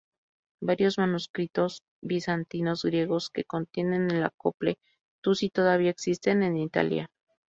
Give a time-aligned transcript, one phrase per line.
[0.63, 4.79] Varios manuscritos bizantinos griegos que contienen el acople
[5.21, 7.11] Tusi todavía existen en Italia.